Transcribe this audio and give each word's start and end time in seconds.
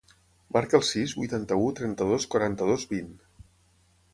Marca 0.55 0.77
el 0.77 0.85
sis, 0.91 1.13
vuitanta-u, 1.19 1.67
trenta-dos, 1.81 2.25
quaranta-dos, 2.33 2.87
vint. 2.95 3.13